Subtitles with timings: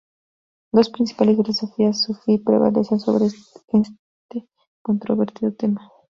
[0.73, 4.47] Dos principales filosofías sufí prevalecen sobre este
[4.83, 5.91] controvertido tema.